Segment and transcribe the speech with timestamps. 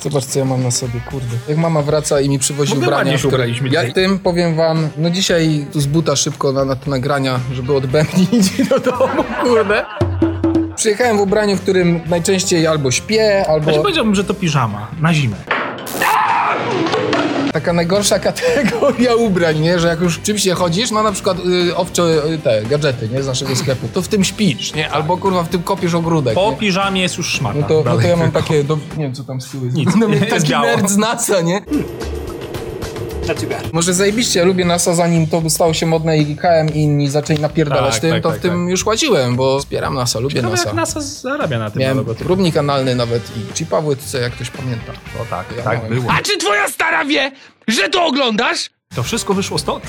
[0.00, 1.36] Zobacz, co ja mam na sobie, kurde.
[1.48, 2.96] Jak mama wraca i mi przywozi No ubrania.
[2.96, 3.94] ładnie się które- ubraliśmy Ja dzisiaj.
[3.94, 8.52] tym powiem wam, no dzisiaj tu z buta szybko na, na te nagrania, żeby odbębnić
[8.70, 9.84] do domu, kurde.
[10.76, 13.70] Przyjechałem w ubraniu, w którym najczęściej albo śpię, albo...
[13.70, 15.36] Ja ci powiedziałbym, że to piżama na zimę.
[17.54, 19.78] Taka najgorsza kategoria ubrań, nie?
[19.78, 21.38] Że jak już czymś się chodzisz, no na przykład
[21.68, 23.22] y, owcze y, te gadżety, nie?
[23.22, 24.90] Z naszego sklepu, to w tym śpisz, nie?
[24.90, 26.56] Albo kurwa w tym kopiesz ogródek, Po nie?
[26.56, 27.58] piżamie jest już szmata.
[27.60, 29.76] No to, no to ja mam takie, do, nie wiem co tam z tyłu jest.
[29.76, 30.66] Nic, No, jest taki biało.
[30.66, 31.62] nerd z NASA, nie?
[33.72, 37.38] Może zajebiście, ja lubię NASA zanim to stało się modne i KM i inni zaczęli
[37.40, 38.70] napierdalać Tak, tym, tak, to tak, w tym tak.
[38.70, 40.66] już łaziłem, bo wspieram NASA, lubię Ciekawe, NASA.
[40.68, 44.50] jak NASA zarabia na tym Miałem próbnik analny nawet i chipa w łydce, jak ktoś
[44.50, 44.92] pamięta.
[45.22, 45.94] O tak, Ja tak miałem.
[45.94, 46.12] było.
[46.12, 47.32] A czy twoja stara wie,
[47.68, 48.70] że to oglądasz?
[48.94, 49.84] To wszystko wyszło stąd?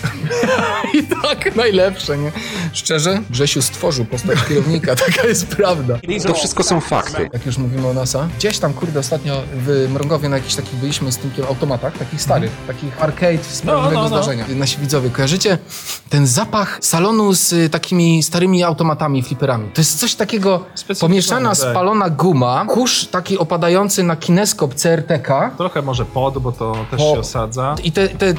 [0.93, 2.31] I tak, najlepsze, nie?
[2.73, 5.97] Szczerze, Grzesiu stworzył postać kierownika, taka jest prawda.
[6.27, 7.29] To wszystko są fakty.
[7.33, 11.11] Jak już mówimy o NASA, gdzieś tam, kurde, ostatnio w Mrągowie na jakichś takich byliśmy
[11.11, 14.07] z Tymkiem automatach, takich starych, takich arcade z prawdziwego no, no.
[14.07, 14.45] zdarzenia.
[14.55, 15.57] Nasi widzowie, kojarzycie
[16.09, 19.69] ten zapach salonu z y, takimi starymi automatami, flipperami?
[19.73, 20.65] To jest coś takiego,
[20.99, 21.57] pomieszana, tak.
[21.57, 27.13] spalona guma, kurz taki opadający na kineskop CRTK, Trochę może pod, bo to też Po-
[27.13, 27.75] się osadza.
[27.83, 28.33] i te, te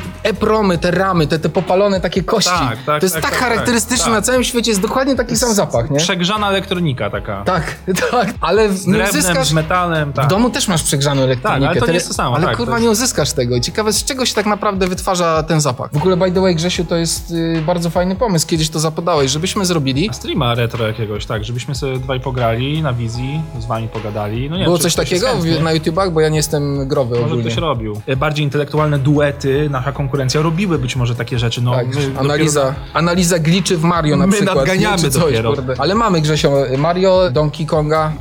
[0.57, 2.51] e-promy, te ramy, te, te popalone takie kości.
[2.51, 4.25] Tak, tak, to jest tak, tak, tak, charakterystyczne tak, na tak.
[4.25, 5.99] całym świecie, jest dokładnie taki sam zapach, nie?
[5.99, 7.43] Przegrzana elektronika taka.
[7.45, 7.75] Tak,
[8.11, 9.49] tak, ale Z nie drewnem, uzyskasz...
[9.49, 10.25] z metalem, tak.
[10.25, 11.61] W domu też masz przegrzaną elektronikę.
[11.67, 13.61] Tak, ale to nie jest to samo, Ale kurwa jest- nie uzyskasz tego.
[13.61, 15.91] Ciekawe z czego się tak naprawdę wytwarza ten zapach.
[15.93, 18.47] W ogóle by the way Grzesiu to jest y, bardzo fajny pomysł.
[18.47, 20.11] Kiedyś to zapodałeś, żebyśmy zrobili.
[20.13, 24.51] Streama retro jakiegoś, tak, żebyśmy sobie dwaj pograli na wizji, z wami pogadali.
[24.51, 25.27] No nie, Było coś takiego
[25.63, 27.43] na YouTubach, bo ja nie jestem growy Może ogólnie.
[27.43, 28.01] ktoś robił.
[28.07, 31.61] E, Bardziej intelektualne duety, nasza konkurencja robiły być może takie rzeczy.
[31.63, 34.57] No, Tak, my analiza, dopiero- analiza gliczy w Mario na My przykład.
[34.57, 35.53] nadganiamy nie, coś, dopiero.
[35.55, 35.75] kurde.
[35.79, 38.13] Ale mamy Grzesio Mario, Donkey Konga,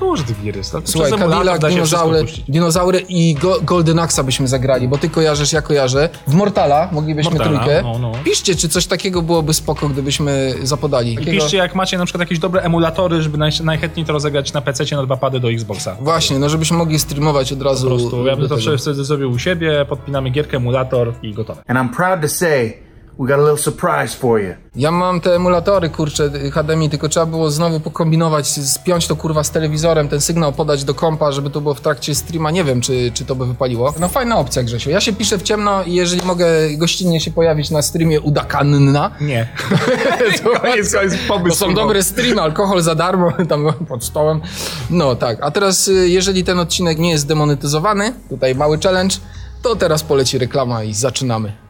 [0.43, 0.71] gier jest.
[0.71, 0.81] tak?
[0.85, 6.09] Słuchaj, Cadillac, dinozaury, dinozaury i Go Golden Axa byśmy zagrali, bo ty kojarzysz, ja kojarzę.
[6.27, 7.81] W Mortala moglibyśmy Mortala, trójkę.
[7.83, 8.11] no, no.
[8.23, 11.13] Piszcie, czy coś takiego byłoby spoko, gdybyśmy zapodali.
[11.13, 14.53] I Takiego- piszcie, jak macie na przykład jakieś dobre emulatory, żeby naj, najchętniej to rozegrać
[14.53, 15.95] na PC na dwa pady do Xboxa.
[16.01, 17.89] Właśnie, no żebyśmy mogli streamować od razu.
[17.89, 18.25] Po prostu.
[18.27, 21.61] Ja bym to wtedy zrobił u siebie, podpinamy gierkę, emulator i gotowe.
[21.67, 22.85] And I'm proud to say
[23.19, 24.53] we got a little surprise for you.
[24.75, 29.51] Ja mam te emulatory, kurczę, HDMI, tylko trzeba było znowu pokombinować, spiąć to kurwa z
[29.51, 32.51] telewizorem, ten sygnał podać do kompa, żeby to było w trakcie streama.
[32.51, 33.93] Nie wiem, czy, czy to by wypaliło.
[33.99, 34.89] No fajna opcja, Grzesiu.
[34.89, 39.47] Ja się piszę w ciemno i jeżeli mogę gościnnie się pojawić na streamie Udakanna, Nie.
[40.43, 41.57] to, koniec, koniec, to pomysł.
[41.57, 44.41] są dobre streamy, alkohol za darmo, tam pod stołem.
[44.89, 49.15] No tak, a teraz y, jeżeli ten odcinek nie jest demonetyzowany, tutaj mały challenge,
[49.61, 51.64] to teraz poleci reklama i zaczynamy.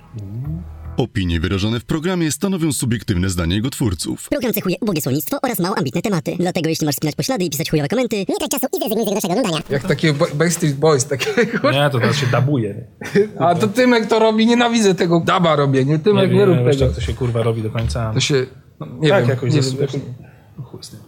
[0.97, 4.29] Opinie wyrażone w programie stanowią subiektywne zdanie jego twórców.
[4.29, 6.35] Program cechuje ubogie słownictwo oraz mało ambitne tematy.
[6.39, 9.05] Dlatego jeśli masz spinać poślady i pisać chujowe komenty, nie trać czasu i zrezygnuj z
[9.07, 9.63] tego naszego oglądania.
[9.69, 11.25] Jak takie Ba- Backstreet Boys, takie
[11.73, 12.87] Nie, to teraz się dabuje.
[13.39, 15.99] A to Tymek to robi, nienawidzę tego daba robię, nie?
[15.99, 16.85] Tymek nie, nie, rób nie wiesz, tego.
[16.85, 18.13] jak to się kurwa robi do końca.
[18.13, 18.45] To się,
[18.79, 19.81] no, nie tak, wiem, jakoś nie zas- wiem.
[19.81, 20.01] jakoś-
[20.71, 20.99] Chuj z tym.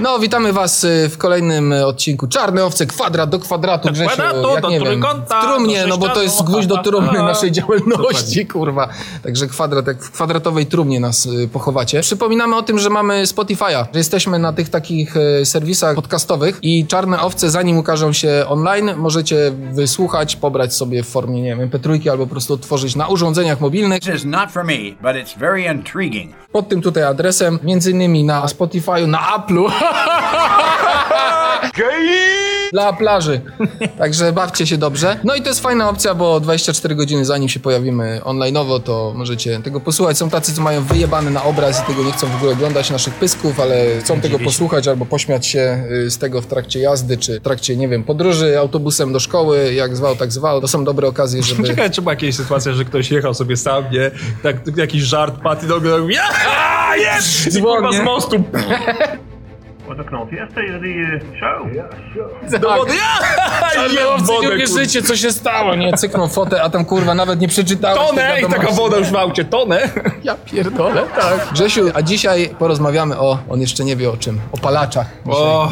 [0.00, 4.50] No, witamy was y, w kolejnym y, odcinku Czarne Owce, kwadrat do kwadratu, Grzesiu, kwadratu,
[4.50, 7.22] jak do nie wiem, w trumnie, do no bo to jest gwóźdź do trumny A,
[7.22, 8.88] naszej działalności, kurwa.
[9.22, 12.00] Także kwadrat, jak w kwadratowej trumnie nas y, pochowacie.
[12.00, 17.20] Przypominamy o tym, że mamy Spotify'a, że jesteśmy na tych takich serwisach podcastowych i Czarne
[17.20, 22.26] Owce, zanim ukażą się online, możecie wysłuchać, pobrać sobie w formie, nie wiem, MP3 albo
[22.26, 24.00] po prostu otworzyć na urządzeniach mobilnych.
[24.00, 26.40] This is not for me, but it's very intriguing.
[26.52, 29.70] pod tym tutaj adresem, między innymi na Spotify'u, na Apple'u.
[32.72, 33.40] Dla plaży.
[33.98, 35.16] Także bawcie się dobrze.
[35.24, 39.60] No i to jest fajna opcja, bo 24 godziny zanim się pojawimy online'owo, to możecie
[39.60, 40.18] tego posłuchać.
[40.18, 43.14] Są tacy, co mają wyjebane na obraz i tego nie chcą w ogóle oglądać naszych
[43.14, 47.40] pysków, ale chcą tego posłuchać albo pośmiać się y, z tego w trakcie jazdy, czy
[47.40, 50.60] w trakcie, nie wiem, podróży autobusem do szkoły, jak zwał, tak zwał.
[50.60, 51.64] To są dobre okazje, żeby...
[51.68, 54.10] Ciekawe, czy była jakieś sytuacja, że ktoś jechał sobie sam, nie?
[54.42, 57.46] Tak, jakiś żart padł i nagle mówi, "Aaa, jest!
[57.46, 58.44] I z mostu.
[60.54, 61.66] Tegen die eh, show?
[62.60, 63.26] Do wody, ja!
[63.80, 64.54] Ale Jem owcy, wodę, nie kurwa.
[64.64, 65.92] uwierzycie, co się stało, nie?
[65.92, 69.16] Cyknął fotę, a tam kurwa nawet nie przeczytałeś tej Tonę i taka woda już w
[69.16, 69.88] aucie, tonę.
[70.24, 71.52] Ja pierdolę, tak.
[71.52, 75.06] Grzesiu, a dzisiaj porozmawiamy o, on jeszcze nie wie o czym, o palaczach.
[75.26, 75.70] O,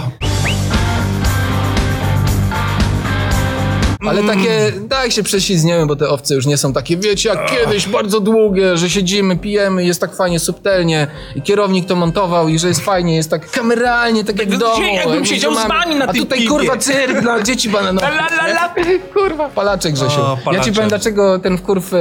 [4.06, 4.38] Ale Mm.
[4.38, 8.20] takie, tak się prześlizgniemy, bo te owce już nie są takie, wiecie, jak kiedyś, bardzo
[8.20, 12.80] długie, że siedzimy, pijemy, jest tak fajnie, subtelnie i kierownik to montował i że jest
[12.80, 14.82] fajnie, jest tak kameralnie, tak jak w domu.
[14.94, 16.50] jakbym jak siedział z mamy- wami na A tym tutaj piwie.
[16.50, 18.10] kurwa cyrk dla dzieci bananowych.
[18.10, 18.74] La, la, la.
[19.14, 19.48] Kurwa.
[19.48, 20.20] Palaczek, Grzesiu.
[20.20, 21.96] O, Ja ci powiem, dlaczego ten wkurw y,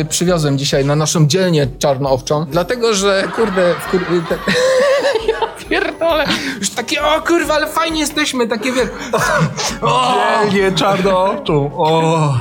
[0.00, 2.44] y, przywiozłem dzisiaj na naszą dzielnię czarnoowczą.
[2.50, 4.00] Dlatego, że kurde, wkur...
[4.02, 4.38] y, te...
[5.68, 6.24] pierdolę.
[6.60, 8.88] Już takie, o kurwa, ale fajnie jesteśmy, takie wiesz.
[9.82, 10.14] O!
[10.52, 11.70] Nie, czarnoowczą.
[11.76, 12.34] O,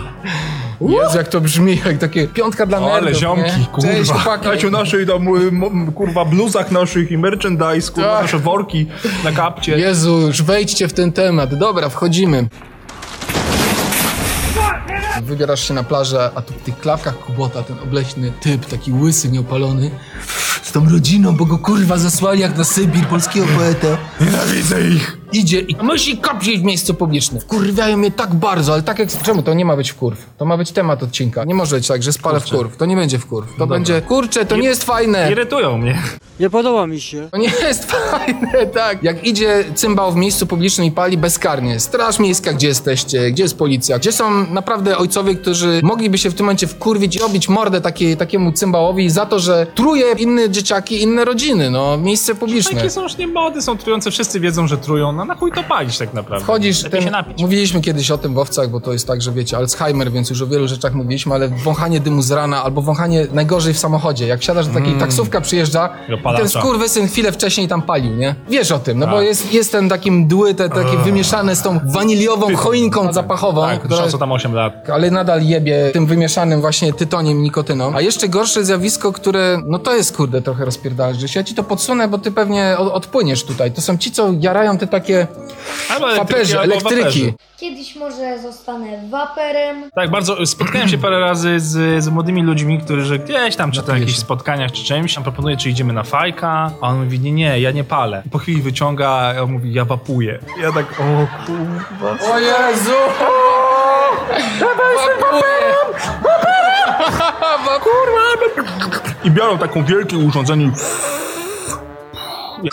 [0.81, 3.41] Jezu, jak to brzmi, jak takie piątka dla nerdów, ale ziomki,
[3.77, 3.81] nie?
[3.81, 4.13] Cześć, kurwa.
[4.23, 4.45] chłopaki.
[4.45, 8.21] Dajcie naszej tam, y, kurwa, bluzach naszych i merchandise, kurwa, Tak.
[8.21, 8.87] nasze worki
[9.23, 9.77] na kapcie.
[9.77, 11.55] Jezu, już wejdźcie w ten temat.
[11.55, 12.47] Dobra, wchodzimy.
[15.21, 19.29] Wybierasz się na plażę, a tu w tych klapkach Kubota, ten obleśny typ, taki łysy,
[19.29, 19.91] nieopalony,
[20.73, 23.97] tą rodziną, bo go kurwa zasłali jak na Sybir, polskiego poeta.
[24.21, 25.22] Nienawidzę ich.
[25.33, 27.41] Idzie i musi kopić w miejscu publicznym.
[27.41, 29.09] Wkurwiają mnie tak bardzo, ale tak jak...
[29.24, 30.25] Czemu to nie ma być wkurw?
[30.38, 31.44] To ma być temat odcinka.
[31.44, 32.77] Nie może być tak, że spalę wkurw.
[32.77, 33.57] To nie będzie wkurw.
[33.57, 34.01] To będzie...
[34.01, 35.31] Kurczę, to nie jest fajne.
[35.31, 36.01] Irytują mnie.
[36.39, 37.30] Nie podoba mi się.
[37.31, 39.03] To nie jest fajne, tak.
[39.03, 41.80] Jak idzie cymbał w miejscu publicznym i pali bezkarnie.
[41.80, 43.31] Straż miejska, gdzie jesteście?
[43.31, 44.00] Gdzie jest policja?
[44.00, 48.18] Gdzie są naprawdę ojcowie, którzy mogliby się w tym momencie wkurwić i robić mordę takie,
[48.18, 52.75] takiemu cymbałowi za to, że truje inne dzieciaki, inne rodziny, no, miejsce publiczne.
[52.77, 55.63] Takie są już nie mody, są trujące, wszyscy wiedzą, że trują, no na chuj to
[55.63, 56.43] palić tak naprawdę.
[56.43, 57.41] Wchodzisz, Lepiej napić.
[57.41, 60.41] mówiliśmy kiedyś o tym w owcach, bo to jest tak, że wiecie, Alzheimer, więc już
[60.41, 64.27] o wielu rzeczach mówiliśmy, ale wąchanie dymu z rana albo wąchanie najgorzej w samochodzie.
[64.27, 66.19] Jak siadasz do takiej taksówka, przyjeżdża Mm.
[66.35, 68.35] I ten skurwysyn chwilę wcześniej tam palił, nie?
[68.49, 69.25] Wiesz o tym, no bo Tak.
[69.25, 74.07] jest, jest ten taki mdły, te, takie wymieszane z tą waniliową choinką zapachową, Tak, która,
[74.19, 74.89] tam 8 lat.
[74.89, 77.91] ale nadal jebie tym wymieszanym właśnie tytoniem, nikotyną.
[77.95, 81.63] A jeszcze gorsze zjawisko, które, no to jest kurde trochę rozpierdalać, że ja ci to
[81.63, 83.71] podsunę, bo ty pewnie od, odpłyniesz tutaj.
[83.71, 85.12] To są ci, co jarają te takie
[85.89, 87.04] Albo faperzy, albo elektryki.
[87.04, 87.33] waperzy.
[87.57, 89.89] Kiedyś może zostanę waperem.
[89.95, 93.92] Tak, bardzo spotkałem się parę razy z, z młodymi ludźmi, którzy gdzieś tam, czy to
[93.92, 97.31] na jakichś spotkaniach, czy czymś, tam proponuję, czy idziemy na fajka, a on mówi, nie,
[97.31, 98.24] nie, ja nie palę.
[98.31, 100.39] Po chwili wyciąga, a on mówi, ja wapuję.
[100.62, 102.33] Ja tak, o kurwa.
[102.33, 102.92] O Jezu!
[104.59, 105.44] Wapuję!
[109.24, 110.71] I biorą taką wielkie urządzenie
[112.63, 112.69] i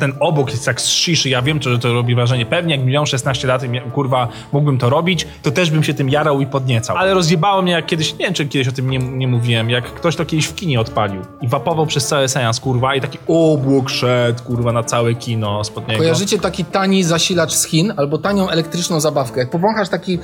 [0.00, 2.46] Ten obok jest jak z ja wiem, że to robi wrażenie.
[2.46, 6.08] Pewnie jak miałem 16 lat i kurwa mógłbym to robić, to też bym się tym
[6.08, 6.96] jarał i podniecał.
[6.96, 9.84] Ale rozjebało mnie jak kiedyś, nie wiem czy kiedyś o tym nie, nie mówiłem, jak
[9.84, 13.90] ktoś to kiedyś w kinie odpalił i wapował przez cały seans, kurwa, i taki obłok
[13.90, 16.00] szedł, kurwa, na całe kino spod niego.
[16.00, 19.40] Kojarzycie taki tani zasilacz z Chin albo tanią elektryczną zabawkę?
[19.40, 20.18] Jak powąchasz taki...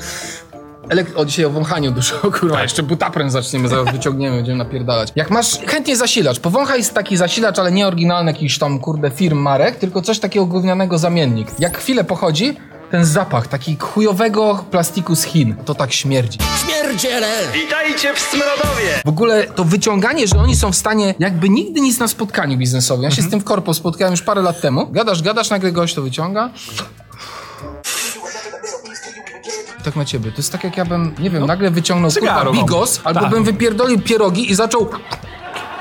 [0.88, 5.12] Elek- o, dzisiaj o wąchaniu dużo, kurwa, jeszcze butaprem zaczniemy, zaraz wyciągniemy, będziemy napierdalać.
[5.16, 9.76] Jak masz chętnie zasilacz, powąchaj taki zasilacz, ale nie oryginalny jakiś tam, kurde, firm, marek,
[9.76, 11.48] tylko coś takiego gównianego zamiennik.
[11.58, 12.56] Jak chwilę pochodzi,
[12.90, 16.38] ten zapach taki chujowego plastiku z Chin, to tak śmierdzi.
[17.54, 19.00] Witajcie w Smrodowie!
[19.04, 23.02] W ogóle to wyciąganie, że oni są w stanie jakby nigdy nic na spotkaniu biznesowym.
[23.02, 24.86] Ja się z tym w korpo spotkałem już parę lat temu.
[24.86, 26.50] Gadasz, gadasz, nagle gość to wyciąga.
[29.84, 30.30] Tak na ciebie.
[30.30, 33.30] To jest tak jak ja bym, nie wiem, nagle wyciągnął kurwa bigos, albo Tak.
[33.30, 34.90] bym wypierdolił pierogi i zaczął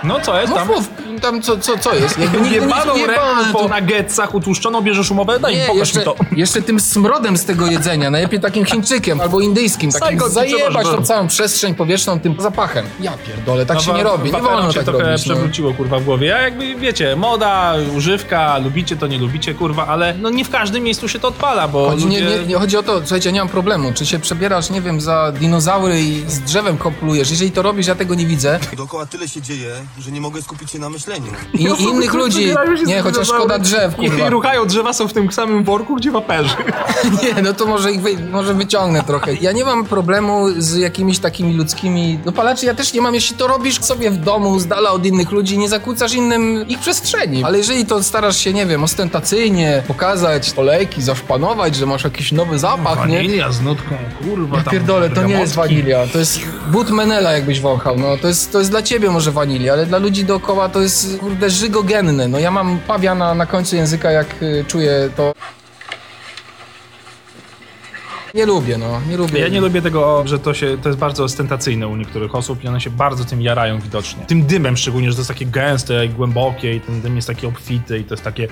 [0.04, 0.68] No co jest tam?
[0.68, 2.19] mów, tam co, co, co jest?
[2.19, 3.24] Jakby Jebaną nie ręką
[3.54, 5.40] po nuggetsach utłuszczoną bierzesz umowę?
[5.40, 6.16] Daj mi, nie, pokaż jeszcze, mi to.
[6.36, 11.06] jeszcze tym smrodem z tego jedzenia, najlepiej takim Chińczykiem albo indyjskim, takim Sajgot, zajebać tą
[11.06, 12.86] całą przestrzeń powietrzną tym zapachem.
[13.00, 15.25] Ja pierdolę, tak się No, nie wa- robi, nie wolno się tak trochę robić.
[15.25, 15.34] No.
[15.34, 16.28] przewróciło, kurwa, w głowie.
[16.28, 20.84] Ja jakby, wiecie, moda, używka, lubicie to, nie lubicie, kurwa, ale no nie w każdym
[20.84, 22.22] miejscu się to odpala, bo Chodzi, ludzie...
[22.22, 23.94] nie, nie, nie chodzi o to, słuchajcie, nie mam problemu.
[23.94, 27.30] Czy się przebierasz, nie wiem, za dinozaury i z drzewem koplujesz.
[27.31, 28.60] Jeżeli to robisz, ja tego nie widzę.
[28.78, 31.32] Dookoła tyle się dzieje, że nie mogę skupić się na myśleniu.
[31.54, 32.44] I, i innych ludzi.
[32.44, 34.30] Się z Nie, chociaż szkoda drzew, I, I kurwa.
[34.30, 36.56] ruchają drzewa, są w tym samym worku, gdzie waperzy.
[37.24, 39.34] Nie, no to może ich wy, może wyciągnę trochę.
[39.42, 42.66] Ja nie mam problemu z jakimiś takimi ludzkimi dopalaczy.
[42.66, 45.58] Ja też nie mam, jeśli to robisz sobie w domu, z dala od innych ludzi,
[45.58, 47.44] nie zakłócasz innym ich przestrzeni.
[47.44, 52.60] Ale jeżeli to starasz się, nie wiem, ostentacyjnie pokazać olejki, zaszpanować, że masz jakiś nowy
[52.60, 53.18] zapach, nie?
[53.18, 56.40] Wanilia z nutką, kurwa, Ja tam pierdolę, to nie jest wanilia, to jest
[56.72, 59.98] but Menela jakbyś wąchał, no to jest, to jest dla ciebie może wanilia, ale dla
[59.98, 64.44] ludzi dookoła to jest kurde żygogenne, no ja mam pawia na, na końcu języka jak
[64.44, 65.34] y, czuję to...
[68.34, 69.39] Nie lubię, no, nie lubię.
[69.39, 72.68] Ja nie lubię tego, że to się, to jest bardzo ostentacyjne u niektórych osób i
[72.68, 74.25] one się bardzo tym jarają widocznie.
[74.25, 77.48] Tym dymem szczególnie, że to jest takie gęste i głębokie i ten dym jest taki
[77.48, 78.48] obfity i to jest takie...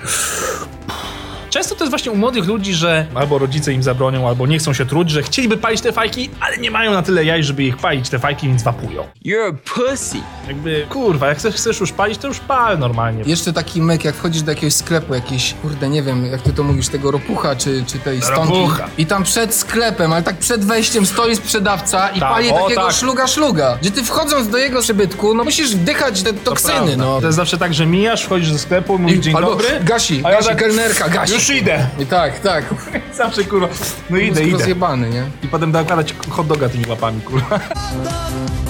[1.56, 4.72] Często to jest właśnie u młodych ludzi, że albo rodzice im zabronią, albo nie chcą
[4.72, 7.76] się truć, że chcieliby palić te fajki, ale nie mają na tyle jaj, żeby ich
[7.76, 9.04] palić te fajki, więc wapują.
[9.26, 10.16] You're a pussy.
[10.48, 13.22] Jakby, kurwa, jak chcesz, chcesz już palić, to już pal normalnie.
[13.26, 16.62] Jeszcze taki myk, jak wchodzisz do jakiegoś sklepu, jakiś, kurde, nie wiem, jak ty to
[16.62, 18.52] mówisz, tego ropucha, czy, czy tej stonki.
[18.54, 18.88] Ropucha.
[18.98, 22.82] I tam przed sklepem, ale tak przed wejściem stoi sprzedawca i Tak, pali o, takiego
[22.82, 22.92] tak.
[22.92, 23.78] szluga-szluga.
[23.80, 26.96] Gdzie ty wchodząc do jego przybytku, no musisz wdychać te toksyny, Prawda.
[26.96, 27.20] no.
[27.20, 29.66] To jest zawsze tak, że mijasz, wchodzisz do sklepu, mówisz dzień albo dobry.
[29.84, 31.45] gasi, a ja gasi, tak, kelnerka, gasi.
[31.48, 31.86] Już idę.
[31.98, 32.64] I tak, tak.
[33.14, 33.68] Zawsze, kurwa,
[34.10, 34.58] no idę, idę.
[34.58, 35.24] rozjebany, nie?
[35.42, 37.60] I potem dokładać hot doga tymi łapami, kurwa.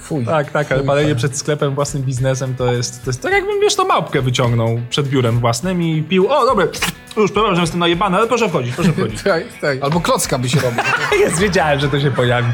[0.00, 0.26] Fuj.
[0.26, 3.74] Tak, tak, ale palenie przed sklepem, własnym biznesem to jest, to jest tak jakbym, wiesz,
[3.74, 6.66] to małpkę wyciągnął przed biurem własnym i pił, o, dobra,
[7.16, 9.22] już, przepraszam, że jestem najebany, ale proszę wchodzić, proszę wchodzić.
[9.34, 9.78] Tak, tak.
[9.82, 10.82] Albo klocka by się robił.
[11.20, 12.48] Jest, wiedziałem, że to się pojawi.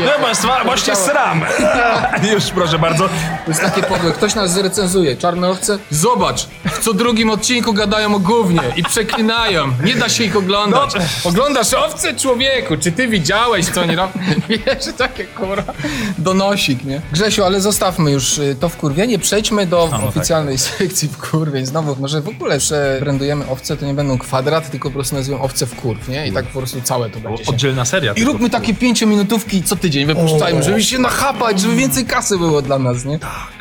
[0.00, 1.40] No bo właśnie sram.
[2.32, 3.08] Już, proszę bardzo.
[3.08, 4.12] To jest takie podłe.
[4.12, 5.16] Ktoś nas zrecenzuje.
[5.16, 5.78] Czarne owce?
[5.90, 6.46] Zobacz!
[6.64, 9.72] W co drugim odcinku gadają o gównie i przeklinają.
[9.84, 10.94] Nie da się ich oglądać.
[10.94, 11.30] No.
[11.30, 12.76] Oglądasz owce, człowieku?
[12.76, 14.12] Czy ty widziałeś, co oni robią?
[14.48, 15.72] Wiesz, takie kurwa.
[16.18, 17.00] Donosik, nie?
[17.12, 19.18] Grzesiu, ale zostawmy już y, to wkurwienie.
[19.18, 20.08] Przejdźmy do no tak.
[20.08, 21.66] oficjalnej sekcji wkurwień.
[21.66, 25.66] Znowu, może w ogóle przebrandujemy owce, to nie będą kwadrat, tylko po prostu nazwiemy owce
[25.66, 26.28] wkurw, nie?
[26.28, 27.50] I tak po prostu całe to będzie się...
[27.50, 28.12] Oddzielna seria.
[28.12, 32.78] I róbmy takie pięciominutówki co tydzień, wypuszczajmy, żeby się nachapać, żeby więcej kasy było dla
[32.78, 33.18] nas, nie?
[33.18, 33.56] Tak.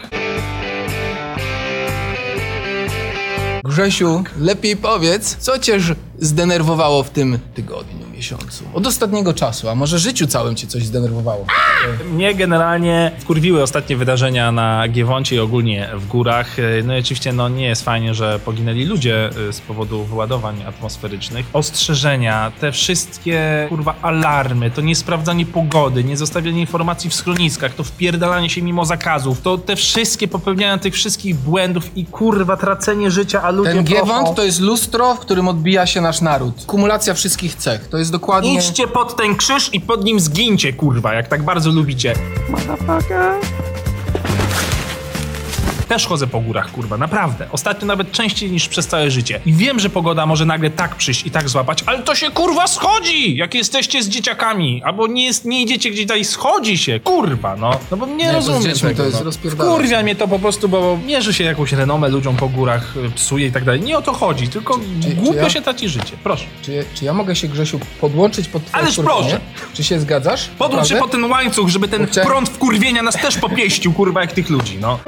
[3.63, 5.79] Grzesiu, lepiej powiedz, co cię
[6.19, 8.63] zdenerwowało w tym tygodniu, miesiącu?
[8.73, 11.45] Od ostatniego czasu, a może życiu całym cię coś zdenerwowało?
[12.13, 16.57] Mnie generalnie wkurwiły ostatnie wydarzenia na Giewoncie i ogólnie w górach.
[16.83, 21.45] No i oczywiście no, nie jest fajnie, że poginęli ludzie y, z powodu wyładowań atmosferycznych.
[21.53, 28.49] Ostrzeżenia, te wszystkie kurwa alarmy, to niesprawdzanie pogody, nie zostawianie informacji w schroniskach, to wpierdalanie
[28.49, 33.51] się mimo zakazów, to te wszystkie popełniania tych wszystkich błędów i kurwa tracenie życia, a
[33.51, 36.65] ludzie Ten Giewont to jest lustro, w którym odbija się nasz naród.
[36.65, 37.87] Kumulacja wszystkich cech.
[37.89, 38.55] To jest dokładnie...
[38.55, 42.13] Idźcie pod ten krzyż i pod nim zgincie, kurwa, jak tak bardzo lubicie.
[45.87, 47.47] Też chodzę po górach, kurwa, naprawdę.
[47.51, 49.41] Ostatnio nawet częściej niż przez całe życie.
[49.45, 52.67] I wiem, że pogoda może nagle tak przyjść i tak złapać, ale to się kurwa
[52.67, 53.35] schodzi!
[53.37, 57.79] Jak jesteście z dzieciakami, albo nie, jest, nie idziecie gdzieś dalej, schodzi się, kurwa, no.
[57.91, 59.65] No bo nie, Nie, to rozumiem dziećmi tego, to jest no.
[59.65, 63.47] Kurwia mnie to po prostu, bo mierzy się jakąś renomę ludziom po górach, y, psuje
[63.47, 63.81] i tak dalej.
[63.81, 66.13] Nie o to chodzi, tylko czy głupio ja- się traci życie.
[66.23, 66.45] Proszę.
[66.61, 69.39] Czy, czy ja mogę się, Grzesiu, podłączyć pod twoje Ależ proszę.
[69.73, 70.49] Czy się zgadzasz?
[70.57, 72.25] Podłącz się pod ten łańcuch, żeby ten Kurczę.
[72.25, 74.99] prąd wkurwienia nas też popieścił, kurwa, jak tych ludzi, no.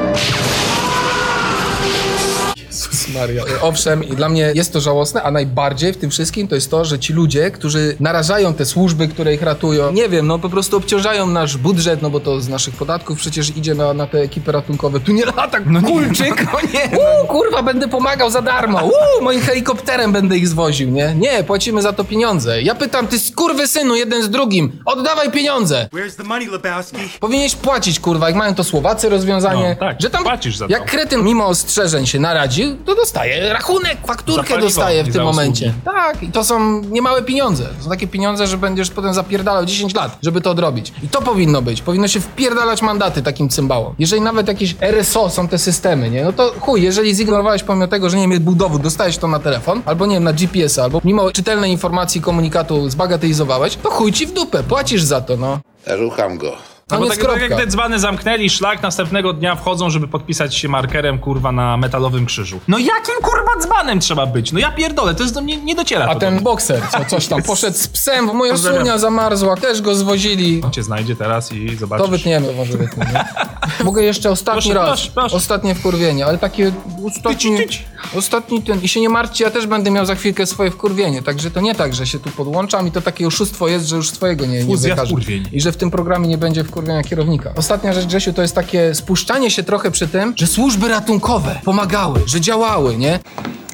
[3.08, 3.44] Jezus Maria.
[3.62, 6.86] Owszem, i dla mnie jest to żałosne, a najbardziej w tym wszystkim to jest to,
[6.86, 10.78] że ci ludzie, którzy narażają te służby, które ich ratują, nie wiem, no po prostu
[10.78, 14.52] obciążają nasz budżet, no bo to z naszych podatków przecież idzie na, na te ekipy
[14.52, 15.00] ratunkowe.
[15.00, 15.88] Tu nie lata No nie.
[15.88, 16.90] kulczyk, No nie.
[16.98, 18.80] Uuu, kurwa, będę pomagał za darmo.
[18.84, 21.16] Uuu, moim helikopterem będę ich zwoził, nie?
[21.16, 22.62] Nie, płacimy za to pieniądze.
[22.62, 25.90] Ja pytam, ty skurwy synu, jeden z drugim, oddawaj pieniądze.
[25.94, 26.98] Where's the money, Lebowski?
[27.20, 29.76] Powinieneś płacić, kurwa, jak mają to Słowacy rozwiązanie.
[29.82, 30.72] No, tak, że tam płacisz za to.
[30.72, 35.74] Jak kretyn mimo ostrzeżeń się naradził, to dostaje rachunek, fakturkę dostaje w tym momencie.
[35.86, 37.64] Tak, i to są niemałe pieniądze.
[37.78, 40.94] To są takie pieniądze, że będziesz potem zapierdalał 10 lat, żeby to odrobić.
[41.04, 41.82] I to powinno być.
[41.82, 43.96] Powinno się wpierdalać mandaty takim cymbałom.
[44.00, 46.24] Jeżeli nawet jakieś RSO są te systemy, nie?
[46.24, 49.82] No to chuj, jeżeli zignorowałeś pomimo tego, że nie był dowód, dostałeś to na telefon,
[49.86, 54.34] albo nie wiem, na GPS-a, albo mimo czytelnej informacji komunikatu zbagatelizowałeś, to chuj ci w
[54.34, 55.60] dupę, płacisz za to, no.
[55.88, 56.52] Rucham go.
[56.92, 60.68] No bo tak, tak jak te dzbany zamknęli szlak, następnego dnia wchodzą, żeby podpisać się
[60.70, 62.60] markerem, kurwa, na metalowym krzyżu.
[62.68, 64.52] No jakim, kurwa, dzbanem trzeba być?
[64.52, 67.28] No ja pierdolę, to jest do mnie, nie dociera A ten do bokser, co coś
[67.28, 70.62] tam, poszedł z psem, moja sunia zamarzła, też go zwozili.
[70.72, 72.06] cię znajdzie teraz i zobaczysz.
[72.06, 73.20] To wytniemy, może wytniemy.
[73.84, 74.88] Mogę jeszcze ostatni Proszę, raz.
[74.88, 75.36] proszę, proszę.
[75.36, 76.72] Ostatnie wkurwienie, ale takie
[77.06, 77.86] ostatni, Tyć, tyć.
[78.16, 78.82] ostatni ten.
[78.82, 81.22] I się nie martwcie, ja też będę miał za chwilkę swoje wkurwienie.
[81.22, 84.10] Także to nie tak, że się tu podłączam i to takie oszustwo jest, że już
[84.10, 85.16] swojego nie, nie Fuzja wykażę.
[85.52, 87.54] I że w tym programie nie będzie wkurwienia kierownika.
[87.56, 92.20] Ostatnia rzecz, Grzesiu, to jest takie spuszczanie się trochę przy tym, że służby ratunkowe pomagały,
[92.26, 93.20] że działały, nie?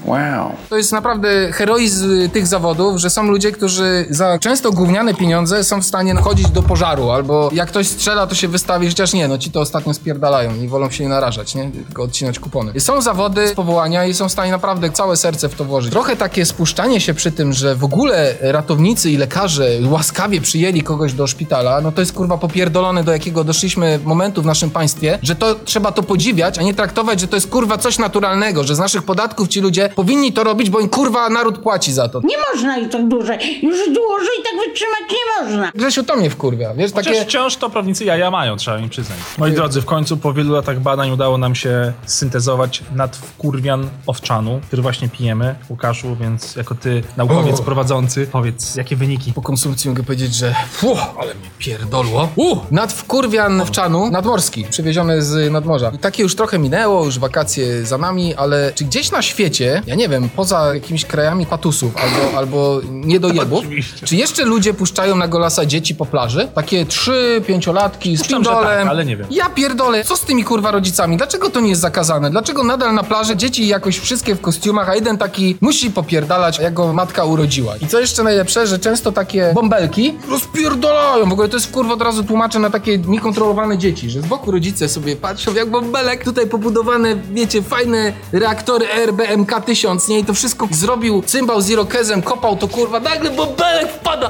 [0.05, 0.51] Wow.
[0.69, 5.81] To jest naprawdę heroizm tych zawodów, że są ludzie, którzy za często gówniane pieniądze są
[5.81, 9.38] w stanie chodzić do pożaru, albo jak ktoś strzela, to się wystawi, chociaż nie, no
[9.38, 11.72] ci to ostatnio spierdalają i wolą się nie narażać, nie?
[11.72, 12.79] Tylko odcinać kupony.
[12.79, 15.91] Są zawody z powołania i są w stanie naprawdę całe serce w to włożyć.
[15.91, 21.13] Trochę takie spuszczanie się przy tym, że w ogóle ratownicy i lekarze łaskawie przyjęli kogoś
[21.13, 25.36] do szpitala, no to jest kurwa popierdolone, do jakiego doszliśmy momentu w naszym państwie, że
[25.36, 28.79] to trzeba to podziwiać, a nie traktować, że to jest kurwa coś naturalnego, że z
[28.79, 32.22] naszych podatków ci ludzie powinni to robić, bo im kurwa naród płaci za to.
[32.24, 33.60] Nie można i tak dłużej.
[33.64, 35.72] Już dłużej tak wytrzymać nie można.
[35.76, 37.26] Grzesiu, to mnie wkurwia, wiesz, Chociaż takie...
[37.26, 39.18] wciąż to prawnicy jaja mają, trzeba im przyznać.
[39.38, 44.82] Moi drodzy, w końcu po wielu latach badań udało nam się syntezować nadwkurwian owczanu, który
[44.82, 47.64] właśnie pijemy, Łukaszu, więc jako ty, naukowiec O.
[47.64, 49.34] prowadzący, powiedz, jakie wyniki?
[49.34, 52.30] Po konsumpcji mogę powiedzieć, że fuh, ale mnie pierdolło.
[52.36, 55.92] Uh, nadwkurwian owczanu, nadmorski, przywieziony z nadmorza.
[55.96, 59.96] I takie już trochę minęło, już wakacje za nami, ale czy gdzieś na świecie, ja
[59.96, 64.08] nie wiem, poza jakimiś krajami patusów albo, albo niedojebów, Oczywiście.
[64.08, 66.48] czy jeszcze ludzie puszczają na golasa dzieci po plaży?
[66.56, 68.80] Takie trzy, pięciolatki z Puszczam, że pindolem.
[68.80, 69.28] tak, ale nie wiem.
[69.32, 71.18] Ja pierdolę, co z tymi kurwa rodzicami?
[71.18, 72.30] Dlaczego to nie jest zakazane?
[72.30, 76.74] Dlaczego nadal na plaży dzieci jakoś wszystkie w kostiumach, a jeden taki musi popierdalać, jak
[76.74, 77.78] go matka urodziła?
[77.78, 81.30] I co jeszcze najlepsze, że często takie bąbelki rozpierdolają.
[81.30, 84.52] W ogóle to jest kurwa od razu tłumaczę na takie niekontrolowane dzieci, że z boku
[84.52, 90.20] rodzice sobie patrzą jak bąbelek, tutaj pobudowane, wiecie, fajne reaktory RBMK 1000, nie?
[90.20, 94.30] I to wszystko zrobił cymbał z irokezem, kopał to kurwa, nagle bąbelek wpada.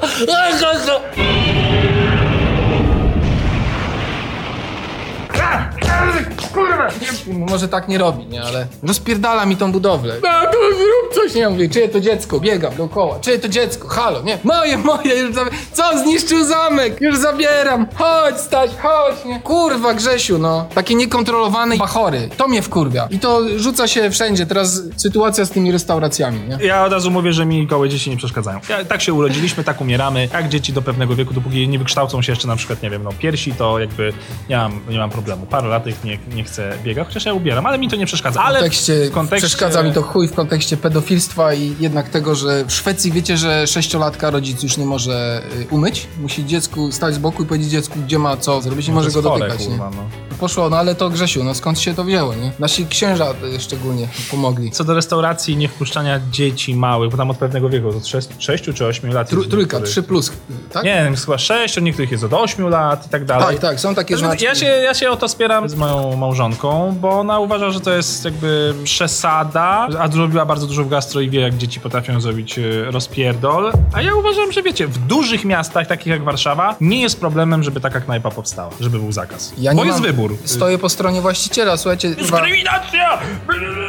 [6.54, 6.88] Kurwa!
[7.28, 10.16] Może tak nie robi, nie, ale rozpierdala mi tą budowlę.
[10.30, 12.40] A, to zrób coś, nie, mówię, czyje to dziecko?
[12.40, 13.88] Biegam dookoła, czyje to dziecko?
[13.88, 17.02] Halo, nie, moje, moje, już zabi- Co, zniszczył zamek?
[17.02, 19.40] Już zabieram, chodź stać, chodź, nie.
[19.40, 20.66] Kurwa, Grzesiu, no.
[20.76, 23.08] Takie niekontrolowane bachory, to mnie wkurwia.
[23.12, 26.66] I to rzuca się wszędzie, teraz sytuacja z tymi restauracjami, nie?
[26.66, 28.60] Ja od razu mówię, że mi gołe dzieci nie przeszkadzają.
[28.70, 30.30] Ja, tak się urodziliśmy, tak umieramy.
[30.34, 33.10] Jak dzieci do pewnego wieku, dopóki nie wykształcą się jeszcze na przykład, nie wiem, no
[33.20, 34.14] piersi, to jakby
[34.50, 35.46] nie mam, nie mam problemu.
[35.46, 38.40] Parę lat ich nie, nie chcę biegać, chociaż ja ubieram, ale mi to nie przeszkadza.
[38.42, 39.48] W Ale kontekście, w kontekście...
[39.48, 43.68] przeszkadza mi to chuj w kontekście pedofilstwa i jednak tego, że w Szwecji wiecie, że
[43.68, 46.08] sześciolatka rodzic już nie może y, umyć.
[46.22, 49.12] Musi dziecku stać z boku i powiedzieć dziecku, gdzie ma co zrobić, nie No może
[49.12, 49.58] go dotykać.
[49.58, 49.96] kurwa, nie?
[49.96, 50.04] no.
[50.40, 52.52] Poszło, no ale to Grzesiu, no skąd się to wzięło, nie?
[52.60, 53.26] Nasi księża
[53.60, 54.72] szczególnie pomogli.
[54.72, 58.08] Co do restauracji, nie wpuszczania dzieci małych, bo tam od pewnego wieku, od
[58.40, 59.30] 6 czy 8 lat.
[59.30, 60.32] Trójka, niektórych- trzy plus,
[60.72, 60.84] tak?
[60.84, 63.48] Nie chyba 6, od niektórych jest od 8 lat i tak dalej.
[63.48, 64.46] Tak, tak, są takie Znaczy, znaczki.
[64.46, 67.92] ja, się, ja się o to spieram z moją małżonką, bo ona uważa, że to
[67.94, 72.60] jest jakby przesada, a zrobiła bardzo dużo w gastro i wie, jak dzieci potrafią zrobić
[72.60, 73.72] e, rozpierdol.
[73.94, 77.82] A ja uważam, że wiecie, w dużych miastach, takich jak Warszawa, nie jest problemem, żeby
[77.82, 79.54] taka knajpa powstała, żeby był zakaz.
[79.58, 80.38] Ja bo jest mam- wybór.
[80.46, 83.18] Stoję po stronie właściciela, słuchajcie, Dyskryminacja!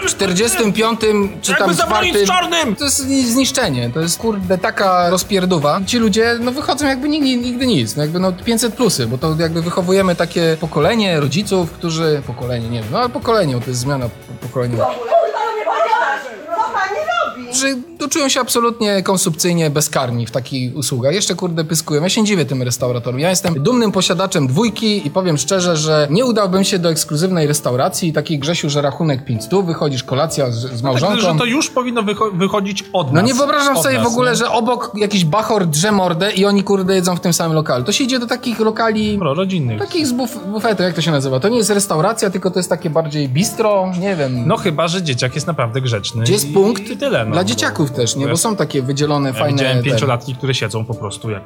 [0.03, 1.01] w 45
[1.43, 2.27] czy Jakby tam czwartym...
[2.27, 2.77] czarnym!
[2.77, 5.81] To jest ni- zniszczenie, to jest kurde taka rozpierduwa.
[5.87, 9.37] Ci ludzie no wychodzą jakby nigdy, nigdy nic, no jakby no 500 plusy, bo to
[9.39, 11.94] jakby wychowujemy takie pokolenie rodziców, którzy...
[12.27, 14.95] Pokolenie, nie wiem, no ale pokolenie, bo to jest zmiana po- pokoleniowa.
[17.55, 17.67] Że
[18.09, 21.15] czują się absolutnie konsumpcyjnie bezkarni w takich usługach.
[21.15, 22.03] Jeszcze kurde pyskują.
[22.03, 23.21] Ja się dziwię tym restauratorom.
[23.21, 28.13] Ja jestem dumnym posiadaczem dwójki i powiem szczerze, że nie udałbym się do ekskluzywnej restauracji
[28.13, 31.17] takiej Grzesiu, że rachunek 500, wychodzisz kolacja z, z małżonką.
[31.17, 33.27] Tak, że to już powinno wycho- wychodzić od No nas.
[33.27, 34.37] nie wyobrażam sobie nas, w ogóle, nie?
[34.37, 37.85] że obok jakiś bachor drze mordę i oni kurde jedzą w tym samym lokalu.
[37.85, 39.19] To się idzie do takich lokali...
[39.19, 39.79] Pro, rodzinnych.
[39.79, 41.41] Takich z buf bufetu, jak to się nazywa?
[41.41, 44.43] To nie jest restauracja, tylko to jest takie bardziej bistro, nie wiem.
[44.47, 46.23] No chyba, że dzieciak jest naprawdę grzeczny.
[46.23, 47.33] Gdzie jest punkt I tyle, no.
[47.33, 48.29] dla dzieciaków też, nie?
[48.29, 49.53] Bo są takie wydzielone, Ja fajne...
[49.59, 51.43] widziałem pięciolatki, które siedzą po prostu jak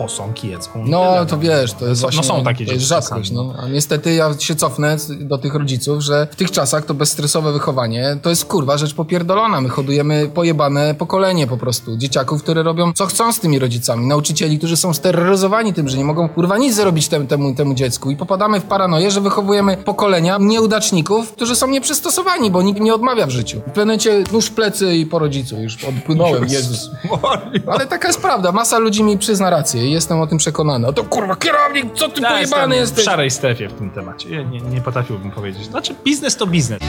[0.00, 0.70] posąg jedzą.
[0.84, 2.24] No, tyle, to wiesz, to jest No, właśnie...
[2.24, 3.54] są takie To jest rzadkość, czasami, no.
[3.62, 8.16] A niestety ja się cofnę do tych rodziców, że w tych czasach to bezstresowe wychowanie
[8.22, 9.60] to jest kurwa rzecz popierdolona.
[9.60, 11.96] My hodujemy pojebane pokolenie po prostu.
[11.96, 14.06] Dzieciaków, które robią co chcą z tymi rodzicami.
[14.06, 18.10] Nauczycieli, którzy są steroryzowani tym, że nie mogą kurwa nic zrobić temu, temu, temu dziecku.
[18.10, 23.26] I popadamy w paranoję, że wychowujemy pokolenia nieudaczników, którzy są nieprzystosowani, bo nikt nie odmawia
[23.26, 23.60] w życiu.
[23.60, 25.60] W pewnym momencie nóż w plecy i po rodzicu.
[25.60, 26.90] Już odpłynąłem, Jezus.
[27.66, 28.52] Ale taka jest prawda.
[28.52, 30.88] Masa ludzi mi przyzna rację jestem o tym przekonany.
[30.88, 33.04] A to kurwa kierownik, co ty Ja pojebany jestem jesteś?
[33.04, 34.30] w szarej strefie w tym temacie.
[34.30, 35.64] Ja nie, nie potrafiłbym powiedzieć.
[35.64, 36.80] Znaczy, biznes to biznes.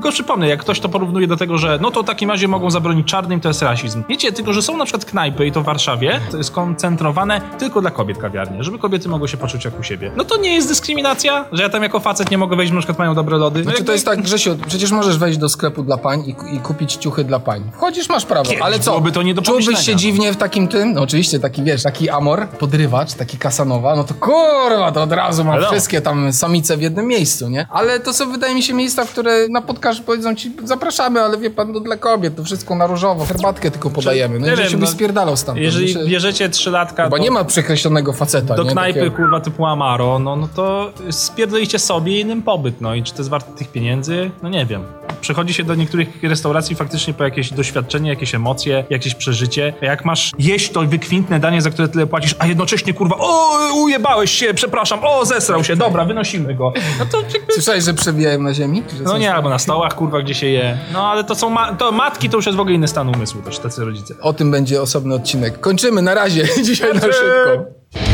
[0.00, 2.70] Tylko przypomnę, jak ktoś to porównuje do tego, że no to w takim razie mogą
[2.70, 4.02] zabronić czarnym, to jest rasizm.
[4.08, 7.80] Wiecie, tylko że są na przykład knajpy i to w Warszawie, to jest skoncentrowane tylko
[7.80, 10.12] dla kobiet kawiarnie, żeby kobiety mogły się poczuć jak u siebie.
[10.16, 12.80] No to nie jest dyskryminacja, że ja tam jako facet nie mogę wejść, bo na
[12.80, 13.58] przykład mają dobre lody.
[13.58, 16.56] No Znaczy jakby- to jest tak, Grzesiu, przecież możesz wejść do sklepu dla pań i,
[16.56, 17.70] i kupić ciuchy dla pań.
[17.74, 18.90] Wchodzisz, masz prawo, Kiedyś ale co?
[18.90, 20.92] byłoby to nie do Czułbyś się dziwnie w takim tym?
[20.92, 25.44] No oczywiście, taki wiesz, taki amor, podrywacz, taki kasanowa, no to kurwa, to od razu
[25.44, 25.66] mam no.
[25.66, 27.66] wszystkie tam samice w jednym miejscu, nie?
[27.70, 31.50] Ale to są, wydaje mi się, miejsca, które na podcast powiedzą ci, zapraszamy, ale wie
[31.50, 34.38] pan, no dla kobiet, to wszystko na różowo, herbatkę tylko podajemy.
[34.38, 35.64] No nie i wiem, byś no, spierdalał stamtąd.
[35.64, 38.70] Jeżeli Myślę- bierzecie trzylatka Chyba do, nie ma przekreślonego faceta, do nie?
[38.70, 43.12] knajpy Takiego- kurwa typu Amaro, no, no to spierdoliście sobie innym pobyt, no i czy
[43.12, 44.30] to jest warte tych pieniędzy?
[44.42, 44.82] No nie wiem.
[45.20, 49.72] Przechodzi się do niektórych restauracji faktycznie po jakieś doświadczenie, jakieś emocje, jakieś przeżycie.
[49.82, 53.50] A Jak masz jeść to wykwintne danie, za które tyle płacisz, a jednocześnie kurwa, o,
[53.74, 56.72] ujebałeś się, przepraszam, o, zesrał się, dobra, wynosimy go.
[56.98, 57.52] No to jakby...
[57.52, 58.82] Słyszałeś, że przebijają na ziemi?
[58.98, 60.78] Że No nie, albo na stołach, kurwa, gdzie się je.
[60.92, 63.42] No ale to są ma- to matki, to już jest w ogóle inny stan umysłu
[63.42, 64.14] też, tacy rodzice.
[64.20, 65.60] O tym będzie osobny odcinek.
[65.60, 66.44] Kończymy, na razie.
[66.64, 68.09] Dzisiaj na szybko.